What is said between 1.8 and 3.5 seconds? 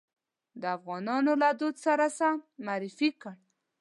سره سم معرفي کړ.